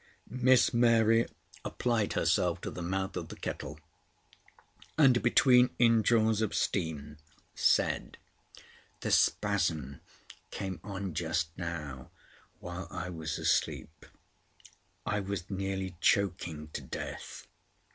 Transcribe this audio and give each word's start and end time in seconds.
Miss 0.27 0.73
Mary 0.73 1.27
applied 1.63 2.13
herself 2.13 2.59
to 2.61 2.71
the 2.71 2.81
mouth 2.81 3.15
of 3.15 3.27
the 3.27 3.35
kettle, 3.35 3.79
and 4.97 5.21
between 5.21 5.69
indraws 5.77 6.41
of 6.41 6.55
steam 6.55 7.17
said: 7.53 8.17
"The 9.01 9.11
spasm 9.11 10.01
came 10.49 10.79
on 10.83 11.13
just 11.13 11.55
now, 11.55 12.09
while 12.59 12.87
I 12.89 13.11
was 13.11 13.37
asleep. 13.37 14.07
I 15.05 15.19
was 15.19 15.51
nearly 15.51 15.95
choking 16.01 16.69
to 16.69 16.81
death. 16.81 17.45